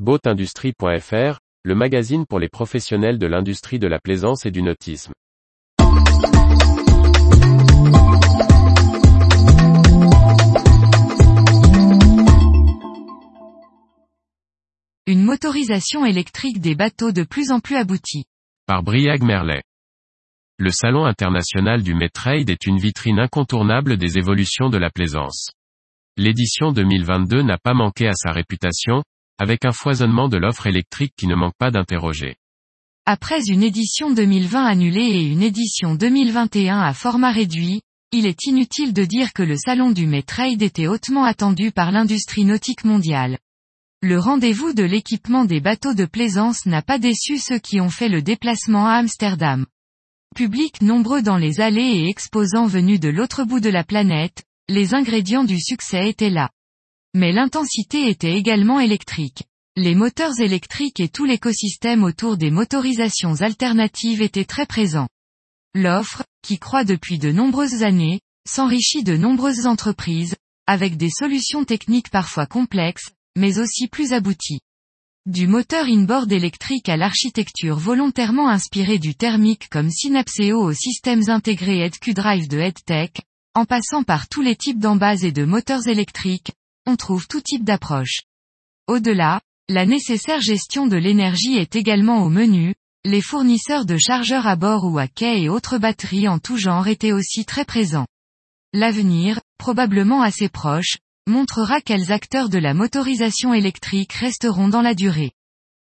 Boatindustrie.fr, 0.00 1.38
le 1.62 1.74
magazine 1.76 2.26
pour 2.26 2.40
les 2.40 2.48
professionnels 2.48 3.16
de 3.16 3.28
l'industrie 3.28 3.78
de 3.78 3.86
la 3.86 4.00
plaisance 4.00 4.44
et 4.44 4.50
du 4.50 4.60
nautisme. 4.60 5.12
Une 15.06 15.22
motorisation 15.22 16.04
électrique 16.04 16.60
des 16.60 16.74
bateaux 16.74 17.12
de 17.12 17.22
plus 17.22 17.52
en 17.52 17.60
plus 17.60 17.76
aboutie. 17.76 18.24
Par 18.66 18.82
Briag 18.82 19.22
Merlet. 19.22 19.62
Le 20.58 20.70
Salon 20.70 21.04
international 21.04 21.84
du 21.84 21.94
Metrade 21.94 22.50
est 22.50 22.66
une 22.66 22.78
vitrine 22.78 23.20
incontournable 23.20 23.96
des 23.96 24.18
évolutions 24.18 24.70
de 24.70 24.78
la 24.78 24.90
plaisance. 24.90 25.52
L'édition 26.16 26.72
2022 26.72 27.42
n'a 27.42 27.58
pas 27.58 27.74
manqué 27.74 28.08
à 28.08 28.12
sa 28.14 28.32
réputation, 28.32 29.04
avec 29.38 29.64
un 29.64 29.72
foisonnement 29.72 30.28
de 30.28 30.36
l'offre 30.36 30.66
électrique 30.66 31.14
qui 31.16 31.26
ne 31.26 31.34
manque 31.34 31.56
pas 31.58 31.70
d'interroger. 31.70 32.36
Après 33.06 33.42
une 33.48 33.62
édition 33.62 34.10
2020 34.10 34.64
annulée 34.64 35.00
et 35.00 35.22
une 35.22 35.42
édition 35.42 35.94
2021 35.94 36.80
à 36.80 36.94
format 36.94 37.32
réduit, 37.32 37.82
il 38.12 38.26
est 38.26 38.46
inutile 38.46 38.92
de 38.92 39.04
dire 39.04 39.32
que 39.32 39.42
le 39.42 39.56
salon 39.56 39.90
du 39.90 40.06
Metrade 40.06 40.62
était 40.62 40.86
hautement 40.86 41.24
attendu 41.24 41.72
par 41.72 41.90
l'industrie 41.90 42.44
nautique 42.44 42.84
mondiale. 42.84 43.38
Le 44.02 44.18
rendez-vous 44.18 44.72
de 44.72 44.84
l'équipement 44.84 45.44
des 45.44 45.60
bateaux 45.60 45.94
de 45.94 46.04
plaisance 46.04 46.64
n'a 46.66 46.82
pas 46.82 46.98
déçu 46.98 47.38
ceux 47.38 47.58
qui 47.58 47.80
ont 47.80 47.90
fait 47.90 48.08
le 48.08 48.22
déplacement 48.22 48.86
à 48.86 48.94
Amsterdam. 48.94 49.66
Public 50.36 50.80
nombreux 50.80 51.22
dans 51.22 51.38
les 51.38 51.60
allées 51.60 52.04
et 52.04 52.08
exposants 52.08 52.66
venus 52.66 53.00
de 53.00 53.08
l'autre 53.08 53.44
bout 53.44 53.60
de 53.60 53.70
la 53.70 53.84
planète, 53.84 54.44
les 54.68 54.94
ingrédients 54.94 55.44
du 55.44 55.60
succès 55.60 56.08
étaient 56.08 56.30
là. 56.30 56.50
Mais 57.14 57.32
l'intensité 57.32 58.08
était 58.08 58.34
également 58.34 58.80
électrique. 58.80 59.44
Les 59.76 59.94
moteurs 59.94 60.40
électriques 60.40 61.00
et 61.00 61.08
tout 61.08 61.24
l'écosystème 61.24 62.02
autour 62.02 62.36
des 62.36 62.50
motorisations 62.50 63.40
alternatives 63.40 64.20
étaient 64.20 64.44
très 64.44 64.66
présents. 64.66 65.08
L'offre, 65.74 66.24
qui 66.42 66.58
croît 66.58 66.84
depuis 66.84 67.18
de 67.18 67.32
nombreuses 67.32 67.82
années, 67.82 68.20
s'enrichit 68.48 69.02
de 69.04 69.16
nombreuses 69.16 69.66
entreprises, 69.66 70.36
avec 70.66 70.96
des 70.96 71.10
solutions 71.10 71.64
techniques 71.64 72.10
parfois 72.10 72.46
complexes, 72.46 73.10
mais 73.36 73.58
aussi 73.58 73.88
plus 73.88 74.12
abouties. 74.12 74.60
Du 75.26 75.46
moteur 75.46 75.86
inboard 75.86 76.30
électrique 76.32 76.88
à 76.88 76.96
l'architecture 76.96 77.78
volontairement 77.78 78.48
inspirée 78.48 78.98
du 78.98 79.14
thermique 79.14 79.68
comme 79.70 79.90
Synapseo 79.90 80.60
aux 80.60 80.72
systèmes 80.72 81.30
intégrés 81.30 81.80
EdQ-Drive 81.80 82.48
de 82.48 82.58
EdTech, 82.58 83.22
en 83.54 83.64
passant 83.64 84.02
par 84.02 84.28
tous 84.28 84.42
les 84.42 84.56
types 84.56 84.80
d'embase 84.80 85.24
et 85.24 85.32
de 85.32 85.44
moteurs 85.44 85.86
électriques, 85.86 86.52
on 86.86 86.96
trouve 86.96 87.26
tout 87.26 87.40
type 87.40 87.64
d'approche. 87.64 88.22
Au-delà, 88.86 89.40
la 89.68 89.86
nécessaire 89.86 90.40
gestion 90.40 90.86
de 90.86 90.96
l'énergie 90.96 91.56
est 91.56 91.76
également 91.76 92.22
au 92.22 92.28
menu, 92.28 92.74
les 93.04 93.22
fournisseurs 93.22 93.86
de 93.86 93.96
chargeurs 93.96 94.46
à 94.46 94.56
bord 94.56 94.84
ou 94.84 94.98
à 94.98 95.08
quai 95.08 95.42
et 95.42 95.48
autres 95.48 95.78
batteries 95.78 96.28
en 96.28 96.38
tout 96.38 96.56
genre 96.56 96.88
étaient 96.88 97.12
aussi 97.12 97.44
très 97.44 97.64
présents. 97.64 98.06
L'avenir, 98.72 99.40
probablement 99.58 100.22
assez 100.22 100.48
proche, 100.48 100.98
montrera 101.26 101.80
quels 101.80 102.12
acteurs 102.12 102.48
de 102.48 102.58
la 102.58 102.74
motorisation 102.74 103.54
électrique 103.54 104.12
resteront 104.12 104.68
dans 104.68 104.82
la 104.82 104.94
durée. 104.94 105.32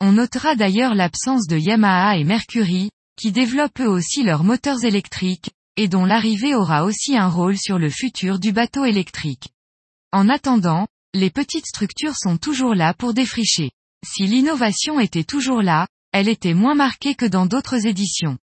On 0.00 0.12
notera 0.12 0.54
d'ailleurs 0.54 0.94
l'absence 0.94 1.46
de 1.46 1.58
Yamaha 1.58 2.16
et 2.16 2.24
Mercury, 2.24 2.90
qui 3.16 3.32
développent 3.32 3.80
eux 3.80 3.88
aussi 3.88 4.22
leurs 4.22 4.44
moteurs 4.44 4.84
électriques, 4.84 5.50
et 5.76 5.88
dont 5.88 6.04
l'arrivée 6.04 6.54
aura 6.54 6.84
aussi 6.84 7.16
un 7.16 7.28
rôle 7.28 7.58
sur 7.58 7.78
le 7.78 7.90
futur 7.90 8.38
du 8.38 8.52
bateau 8.52 8.84
électrique. 8.84 9.48
En 10.12 10.30
attendant, 10.30 10.86
les 11.12 11.30
petites 11.30 11.66
structures 11.66 12.16
sont 12.16 12.38
toujours 12.38 12.74
là 12.74 12.94
pour 12.94 13.12
défricher. 13.12 13.70
Si 14.06 14.26
l'innovation 14.26 15.00
était 15.00 15.24
toujours 15.24 15.60
là, 15.60 15.86
elle 16.12 16.28
était 16.28 16.54
moins 16.54 16.74
marquée 16.74 17.14
que 17.14 17.26
dans 17.26 17.44
d'autres 17.44 17.86
éditions. 17.86 18.38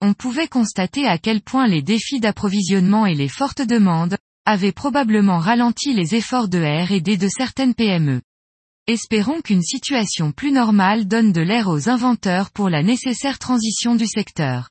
On 0.00 0.14
pouvait 0.14 0.48
constater 0.48 1.06
à 1.06 1.18
quel 1.18 1.42
point 1.42 1.68
les 1.68 1.82
défis 1.82 2.18
d'approvisionnement 2.18 3.06
et 3.06 3.14
les 3.14 3.28
fortes 3.28 3.62
demandes, 3.62 4.16
avaient 4.44 4.72
probablement 4.72 5.38
ralenti 5.38 5.94
les 5.94 6.14
efforts 6.14 6.48
de 6.48 6.58
R&D 6.58 7.16
de 7.16 7.28
certaines 7.28 7.74
PME. 7.74 8.20
Espérons 8.88 9.40
qu'une 9.40 9.62
situation 9.62 10.32
plus 10.32 10.52
normale 10.52 11.06
donne 11.06 11.32
de 11.32 11.40
l'air 11.40 11.68
aux 11.68 11.88
inventeurs 11.88 12.50
pour 12.50 12.68
la 12.68 12.82
nécessaire 12.82 13.38
transition 13.38 13.94
du 13.94 14.06
secteur. 14.06 14.70